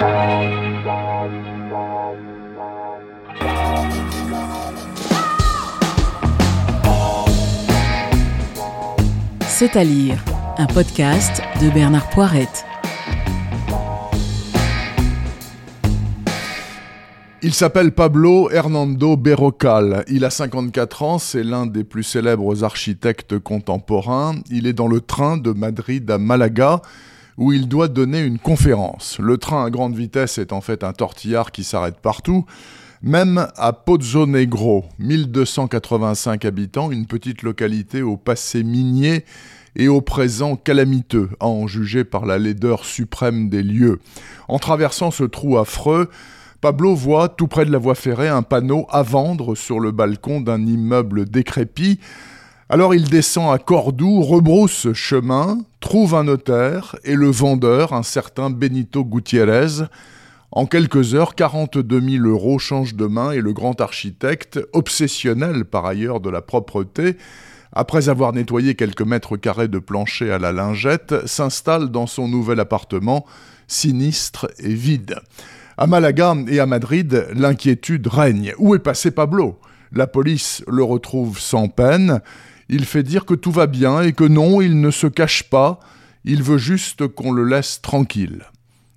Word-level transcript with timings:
C'est 0.00 0.06
à 9.76 9.84
lire, 9.84 10.24
un 10.56 10.64
podcast 10.64 11.42
de 11.60 11.68
Bernard 11.68 12.08
Poirette. 12.08 12.64
Il 17.42 17.52
s'appelle 17.52 17.92
Pablo 17.92 18.50
Hernando 18.50 19.18
Berrocal. 19.18 20.06
Il 20.08 20.24
a 20.24 20.30
54 20.30 21.02
ans, 21.02 21.18
c'est 21.18 21.42
l'un 21.42 21.66
des 21.66 21.84
plus 21.84 22.04
célèbres 22.04 22.64
architectes 22.64 23.38
contemporains. 23.38 24.36
Il 24.50 24.66
est 24.66 24.72
dans 24.72 24.88
le 24.88 25.02
train 25.02 25.36
de 25.36 25.50
Madrid 25.52 26.10
à 26.10 26.16
Malaga 26.16 26.80
où 27.40 27.52
il 27.52 27.68
doit 27.68 27.88
donner 27.88 28.20
une 28.20 28.38
conférence. 28.38 29.18
Le 29.18 29.38
train 29.38 29.64
à 29.64 29.70
grande 29.70 29.96
vitesse 29.96 30.36
est 30.36 30.52
en 30.52 30.60
fait 30.60 30.84
un 30.84 30.92
tortillard 30.92 31.50
qui 31.50 31.64
s'arrête 31.64 31.98
partout. 31.98 32.44
Même 33.02 33.48
à 33.56 33.72
Pozzo 33.72 34.26
Negro, 34.26 34.84
1285 34.98 36.44
habitants, 36.44 36.90
une 36.90 37.06
petite 37.06 37.42
localité 37.42 38.02
au 38.02 38.18
passé 38.18 38.62
minier 38.62 39.24
et 39.74 39.88
au 39.88 40.02
présent 40.02 40.54
calamiteux, 40.54 41.30
à 41.40 41.46
en 41.46 41.66
juger 41.66 42.04
par 42.04 42.26
la 42.26 42.38
laideur 42.38 42.84
suprême 42.84 43.48
des 43.48 43.62
lieux. 43.62 44.00
En 44.46 44.58
traversant 44.58 45.10
ce 45.10 45.24
trou 45.24 45.56
affreux, 45.56 46.10
Pablo 46.60 46.94
voit, 46.94 47.30
tout 47.30 47.48
près 47.48 47.64
de 47.64 47.72
la 47.72 47.78
voie 47.78 47.94
ferrée, 47.94 48.28
un 48.28 48.42
panneau 48.42 48.86
à 48.90 49.02
vendre 49.02 49.54
sur 49.54 49.80
le 49.80 49.92
balcon 49.92 50.42
d'un 50.42 50.66
immeuble 50.66 51.24
décrépit. 51.24 52.00
Alors 52.72 52.94
il 52.94 53.10
descend 53.10 53.52
à 53.52 53.58
Cordoue, 53.58 54.22
rebrousse 54.22 54.92
chemin, 54.92 55.58
trouve 55.80 56.14
un 56.14 56.22
notaire 56.22 56.94
et 57.02 57.16
le 57.16 57.28
vendeur, 57.28 57.92
un 57.92 58.04
certain 58.04 58.48
Benito 58.48 59.04
Gutiérrez. 59.04 59.82
En 60.52 60.66
quelques 60.66 61.16
heures, 61.16 61.34
42 61.34 62.00
000 62.00 62.26
euros 62.26 62.60
changent 62.60 62.94
de 62.94 63.06
main 63.06 63.32
et 63.32 63.40
le 63.40 63.52
grand 63.52 63.80
architecte, 63.80 64.60
obsessionnel 64.72 65.64
par 65.64 65.84
ailleurs 65.84 66.20
de 66.20 66.30
la 66.30 66.42
propreté, 66.42 67.16
après 67.72 68.08
avoir 68.08 68.32
nettoyé 68.32 68.76
quelques 68.76 69.02
mètres 69.02 69.36
carrés 69.36 69.66
de 69.66 69.80
plancher 69.80 70.30
à 70.30 70.38
la 70.38 70.52
lingette, 70.52 71.26
s'installe 71.26 71.88
dans 71.88 72.06
son 72.06 72.28
nouvel 72.28 72.60
appartement, 72.60 73.26
sinistre 73.66 74.48
et 74.60 74.74
vide. 74.74 75.16
À 75.76 75.88
Malaga 75.88 76.36
et 76.46 76.60
à 76.60 76.66
Madrid, 76.66 77.26
l'inquiétude 77.34 78.06
règne. 78.06 78.54
Où 78.58 78.76
est 78.76 78.78
passé 78.78 79.10
Pablo? 79.10 79.58
La 79.92 80.06
police 80.06 80.62
le 80.68 80.82
retrouve 80.82 81.38
sans 81.38 81.68
peine. 81.68 82.20
Il 82.68 82.84
fait 82.84 83.02
dire 83.02 83.24
que 83.24 83.34
tout 83.34 83.50
va 83.50 83.66
bien 83.66 84.02
et 84.02 84.12
que 84.12 84.24
non, 84.24 84.60
il 84.60 84.80
ne 84.80 84.90
se 84.90 85.06
cache 85.06 85.44
pas. 85.44 85.80
Il 86.24 86.42
veut 86.42 86.58
juste 86.58 87.08
qu'on 87.08 87.32
le 87.32 87.44
laisse 87.44 87.80
tranquille. 87.82 88.44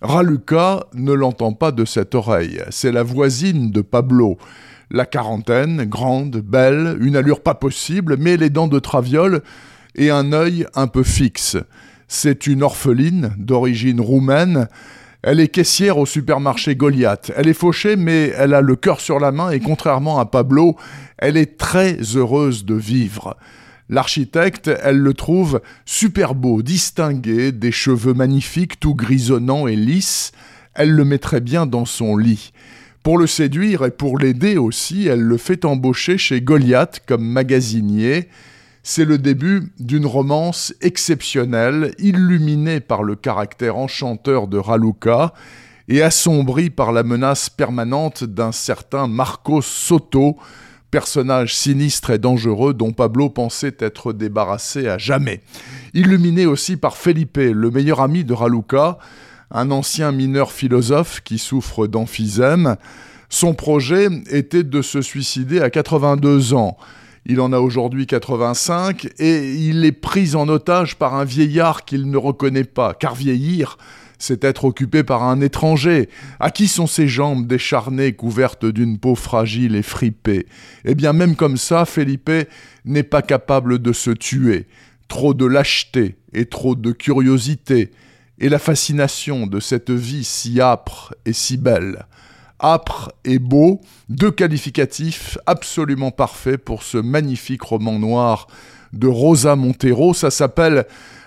Raluca 0.00 0.86
ne 0.94 1.12
l'entend 1.12 1.52
pas 1.52 1.72
de 1.72 1.84
cette 1.84 2.14
oreille. 2.14 2.62
C'est 2.70 2.92
la 2.92 3.02
voisine 3.02 3.70
de 3.70 3.80
Pablo. 3.80 4.38
La 4.90 5.04
quarantaine, 5.04 5.84
grande, 5.84 6.36
belle, 6.36 6.96
une 7.00 7.16
allure 7.16 7.42
pas 7.42 7.54
possible, 7.54 8.16
mais 8.18 8.36
les 8.36 8.48
dents 8.48 8.68
de 8.68 8.78
traviole 8.78 9.42
et 9.96 10.10
un 10.10 10.32
œil 10.32 10.66
un 10.74 10.86
peu 10.86 11.02
fixe. 11.02 11.56
C'est 12.06 12.46
une 12.46 12.62
orpheline 12.62 13.34
d'origine 13.36 14.00
roumaine. 14.00 14.68
Elle 15.30 15.40
est 15.40 15.48
caissière 15.48 15.98
au 15.98 16.06
supermarché 16.06 16.74
Goliath. 16.74 17.32
Elle 17.36 17.48
est 17.48 17.52
fauchée, 17.52 17.96
mais 17.96 18.32
elle 18.38 18.54
a 18.54 18.62
le 18.62 18.76
cœur 18.76 18.98
sur 18.98 19.20
la 19.20 19.30
main 19.30 19.50
et 19.50 19.60
contrairement 19.60 20.18
à 20.18 20.24
Pablo, 20.24 20.74
elle 21.18 21.36
est 21.36 21.58
très 21.58 21.98
heureuse 22.16 22.64
de 22.64 22.74
vivre. 22.74 23.36
L'architecte, 23.90 24.70
elle 24.82 24.96
le 24.96 25.12
trouve 25.12 25.60
super 25.84 26.34
beau, 26.34 26.62
distingué, 26.62 27.52
des 27.52 27.72
cheveux 27.72 28.14
magnifiques, 28.14 28.80
tout 28.80 28.94
grisonnants 28.94 29.66
et 29.66 29.76
lisses. 29.76 30.32
Elle 30.72 30.92
le 30.92 31.04
mettrait 31.04 31.42
bien 31.42 31.66
dans 31.66 31.84
son 31.84 32.16
lit. 32.16 32.54
Pour 33.02 33.18
le 33.18 33.26
séduire 33.26 33.84
et 33.84 33.90
pour 33.90 34.18
l'aider 34.18 34.56
aussi, 34.56 35.08
elle 35.08 35.20
le 35.20 35.36
fait 35.36 35.66
embaucher 35.66 36.16
chez 36.16 36.40
Goliath 36.40 37.02
comme 37.06 37.26
magasinier. 37.26 38.28
C'est 38.90 39.04
le 39.04 39.18
début 39.18 39.70
d'une 39.78 40.06
romance 40.06 40.72
exceptionnelle, 40.80 41.94
illuminée 41.98 42.80
par 42.80 43.02
le 43.02 43.16
caractère 43.16 43.76
enchanteur 43.76 44.48
de 44.48 44.56
Raluca 44.56 45.34
et 45.88 46.00
assombrie 46.00 46.70
par 46.70 46.92
la 46.92 47.02
menace 47.02 47.50
permanente 47.50 48.24
d'un 48.24 48.50
certain 48.50 49.06
Marco 49.06 49.60
Soto, 49.60 50.38
personnage 50.90 51.54
sinistre 51.54 52.08
et 52.08 52.18
dangereux 52.18 52.72
dont 52.72 52.92
Pablo 52.92 53.28
pensait 53.28 53.76
être 53.78 54.14
débarrassé 54.14 54.88
à 54.88 54.96
jamais. 54.96 55.42
Illuminé 55.92 56.46
aussi 56.46 56.78
par 56.78 56.96
Felipe, 56.96 57.36
le 57.36 57.70
meilleur 57.70 58.00
ami 58.00 58.24
de 58.24 58.32
Raluca, 58.32 58.96
un 59.50 59.70
ancien 59.70 60.12
mineur 60.12 60.50
philosophe 60.50 61.20
qui 61.20 61.36
souffre 61.36 61.88
d'emphysème. 61.88 62.76
Son 63.28 63.52
projet 63.52 64.08
était 64.30 64.64
de 64.64 64.80
se 64.80 65.02
suicider 65.02 65.60
à 65.60 65.68
82 65.68 66.54
ans. 66.54 66.78
Il 67.26 67.40
en 67.40 67.52
a 67.52 67.58
aujourd'hui 67.58 68.06
85 68.06 69.08
et 69.18 69.54
il 69.54 69.84
est 69.84 69.92
pris 69.92 70.34
en 70.34 70.48
otage 70.48 70.96
par 70.96 71.14
un 71.14 71.24
vieillard 71.24 71.84
qu'il 71.84 72.10
ne 72.10 72.16
reconnaît 72.16 72.64
pas, 72.64 72.94
car 72.94 73.14
vieillir, 73.14 73.76
c'est 74.18 74.44
être 74.44 74.64
occupé 74.64 75.04
par 75.04 75.22
un 75.22 75.40
étranger. 75.40 76.08
À 76.40 76.50
qui 76.50 76.68
sont 76.68 76.86
ses 76.86 77.08
jambes 77.08 77.46
décharnées 77.46 78.12
couvertes 78.12 78.66
d'une 78.66 78.98
peau 78.98 79.14
fragile 79.14 79.76
et 79.76 79.82
fripée? 79.82 80.46
Eh 80.84 80.94
bien 80.94 81.12
même 81.12 81.36
comme 81.36 81.56
ça, 81.56 81.84
Felipe 81.84 82.30
n'est 82.84 83.02
pas 83.02 83.22
capable 83.22 83.78
de 83.78 83.92
se 83.92 84.10
tuer. 84.10 84.66
Trop 85.08 85.34
de 85.34 85.46
lâcheté 85.46 86.16
et 86.32 86.46
trop 86.46 86.74
de 86.74 86.92
curiosité, 86.92 87.90
et 88.38 88.48
la 88.48 88.58
fascination 88.58 89.46
de 89.46 89.60
cette 89.60 89.90
vie 89.90 90.24
si 90.24 90.60
âpre 90.60 91.14
et 91.24 91.32
si 91.32 91.56
belle 91.56 92.06
âpre 92.60 93.12
et 93.24 93.38
beau, 93.38 93.80
deux 94.08 94.30
qualificatifs 94.30 95.38
absolument 95.46 96.10
parfaits 96.10 96.56
pour 96.56 96.82
ce 96.82 96.98
magnifique 96.98 97.62
roman 97.62 97.98
noir 97.98 98.48
de 98.92 99.06
Rosa 99.06 99.56
Montero. 99.56 100.14
Ça 100.14 100.30
s'appelle 100.30 100.86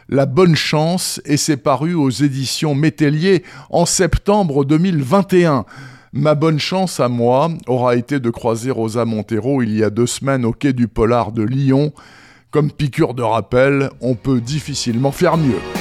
La 0.09 0.25
Bonne 0.25 0.55
Chance 0.55 1.21
et 1.25 1.37
c'est 1.37 1.57
paru 1.57 1.93
aux 1.93 2.09
éditions 2.09 2.75
Métellier 2.75 3.43
en 3.69 3.85
septembre 3.85 4.65
2021. 4.65 5.65
Ma 6.13 6.35
bonne 6.35 6.59
chance 6.59 6.99
à 6.99 7.07
moi 7.07 7.49
aura 7.67 7.95
été 7.95 8.19
de 8.19 8.29
croiser 8.29 8.69
Rosa 8.69 9.05
Montero 9.05 9.61
il 9.61 9.77
y 9.77 9.83
a 9.83 9.89
deux 9.89 10.07
semaines 10.07 10.43
au 10.43 10.51
quai 10.51 10.73
du 10.73 10.89
Polar 10.89 11.31
de 11.31 11.43
Lyon. 11.43 11.93
Comme 12.51 12.69
piqûre 12.69 13.13
de 13.13 13.23
rappel, 13.23 13.89
on 14.01 14.15
peut 14.15 14.41
difficilement 14.41 15.13
faire 15.13 15.37
mieux. 15.37 15.80